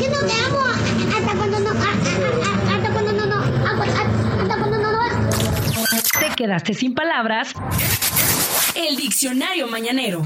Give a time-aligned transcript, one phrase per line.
[0.00, 0.60] que no te amo
[1.16, 5.00] hasta cuando no, hasta cuando no, no, hasta cuando no, no.
[6.18, 7.52] Te quedaste sin palabras.
[8.74, 10.22] El diccionario mañanero.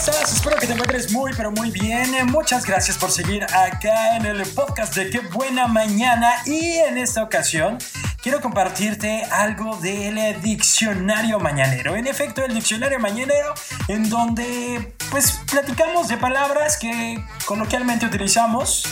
[0.00, 0.32] Estás?
[0.32, 2.10] Espero que te encuentres muy, pero muy bien.
[2.28, 6.30] Muchas gracias por seguir acá en el podcast de Qué Buena Mañana.
[6.46, 7.76] Y en esta ocasión
[8.22, 11.96] quiero compartirte algo del diccionario mañanero.
[11.96, 13.52] En efecto, el diccionario mañanero
[13.88, 18.84] en donde pues platicamos de palabras que coloquialmente utilizamos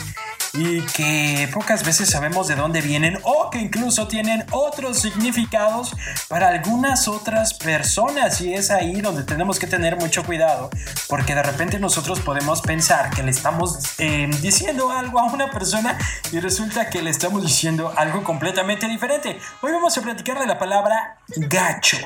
[0.59, 5.95] y que pocas veces sabemos de dónde vienen o que incluso tienen otros significados
[6.27, 10.69] para algunas otras personas y es ahí donde tenemos que tener mucho cuidado
[11.09, 15.97] porque de repente nosotros podemos pensar que le estamos eh, diciendo algo a una persona
[16.33, 19.39] y resulta que le estamos diciendo algo completamente diferente.
[19.61, 21.99] Hoy vamos a platicar de la palabra gacho.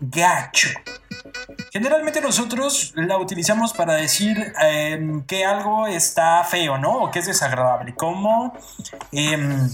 [0.00, 0.70] Gacho.
[1.72, 7.04] Generalmente nosotros la utilizamos para decir em, que algo está feo, ¿no?
[7.04, 7.94] O que es desagradable.
[7.94, 8.52] Como,
[9.10, 9.70] em,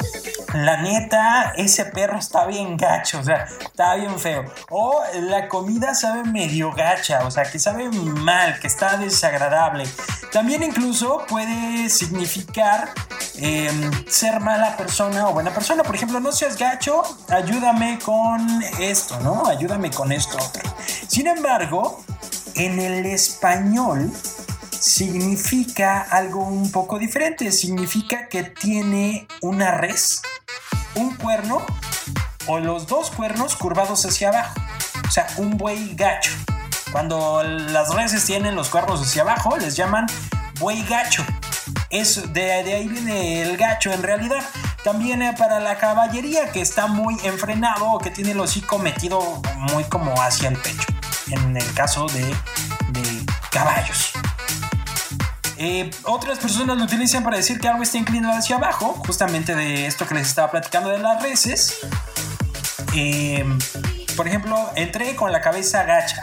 [0.54, 4.44] la neta, ese perro está bien gacho, o sea, está bien feo.
[4.70, 9.84] O la comida sabe medio gacha, o sea, que sabe mal, que está desagradable.
[10.30, 12.90] También incluso puede significar
[13.38, 15.82] em, ser mala persona o buena persona.
[15.82, 19.46] Por ejemplo, no seas gacho, ayúdame con esto, ¿no?
[19.46, 20.62] Ayúdame con esto otro.
[21.08, 22.02] Sin embargo,
[22.54, 24.12] en el español
[24.78, 27.52] significa algo un poco diferente.
[27.52, 30.22] Significa que tiene una res,
[30.94, 31.64] un cuerno
[32.46, 34.60] o los dos cuernos curvados hacia abajo.
[35.06, 36.32] O sea, un buey gacho.
[36.92, 40.06] Cuando las reses tienen los cuernos hacia abajo, les llaman
[40.58, 41.24] buey gacho.
[41.90, 44.44] Es de, ahí viene el gacho en realidad.
[44.84, 49.40] También eh, para la caballería que está muy enfrenado o que tiene el hocico metido
[49.72, 50.86] muy como hacia el pecho.
[51.30, 52.34] En el caso de,
[53.50, 54.12] caballos.
[55.56, 59.86] Eh, otras personas lo utilizan para decir que algo está inclinado hacia abajo, justamente de
[59.86, 61.78] esto que les estaba platicando de las reses.
[62.94, 63.44] Eh,
[64.16, 66.22] por ejemplo, entré con la cabeza gacha,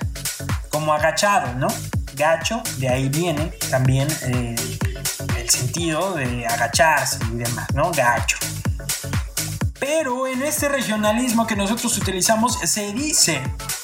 [0.70, 1.68] como agachado, ¿no?
[2.14, 4.08] Gacho, de ahí viene también
[5.50, 7.92] sentido de agacharse y demás, ¿no?
[7.92, 8.38] Gacho.
[9.80, 13.42] Pero en este regionalismo que nosotros utilizamos se dice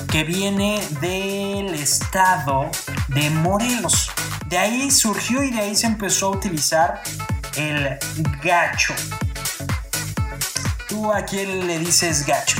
[0.10, 2.72] que viene del estado
[3.10, 4.10] de Morelos.
[4.48, 7.02] De ahí surgió y de ahí se empezó a utilizar
[7.56, 7.98] el
[8.42, 8.94] gacho.
[10.88, 12.58] ¿Tú a quién le dices gacho?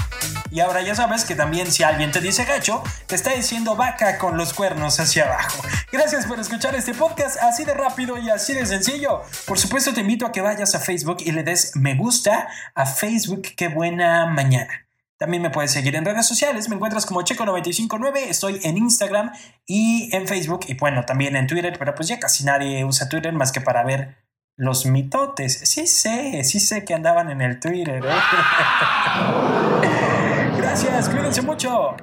[0.52, 4.18] Y ahora ya sabes que también si alguien te dice gacho, te está diciendo vaca
[4.18, 5.64] con los cuernos hacia abajo.
[5.94, 9.22] Gracias por escuchar este podcast así de rápido y así de sencillo.
[9.48, 12.86] Por supuesto te invito a que vayas a Facebook y le des me gusta a
[12.86, 13.44] Facebook.
[13.56, 14.88] Qué buena mañana.
[15.18, 19.32] También me puedes seguir en redes sociales, me encuentras como Checo959, estoy en Instagram
[19.68, 23.32] y en Facebook y bueno, también en Twitter, pero pues ya casi nadie usa Twitter
[23.32, 24.18] más que para ver
[24.58, 25.60] los mitotes.
[25.64, 28.04] Sí sé, sí sé que andaban en el Twitter.
[28.04, 28.10] ¿eh?
[30.72, 31.98] Gracias, cuídense mucho.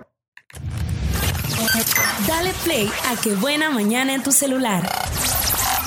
[2.26, 4.86] Dale play a Qué Buena Mañana en tu celular.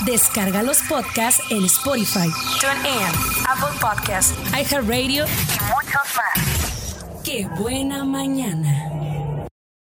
[0.04, 2.28] Descarga los podcasts en Spotify,
[2.60, 3.06] TuneIn,
[3.48, 7.22] Apple Podcasts, iHeartRadio y muchos más.
[7.22, 8.91] Qué Buena Mañana.